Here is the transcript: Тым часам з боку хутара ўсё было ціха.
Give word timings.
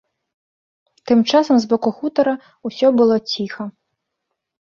Тым 1.09 1.19
часам 1.31 1.55
з 1.65 1.69
боку 1.73 1.89
хутара 1.99 2.33
ўсё 2.69 2.87
было 3.01 3.15
ціха. 3.35 3.63